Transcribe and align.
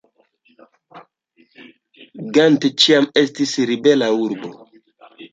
Gent 2.37 2.65
ĉiam 2.83 3.05
estis 3.23 3.53
ribela 3.73 4.09
urbo. 4.23 4.51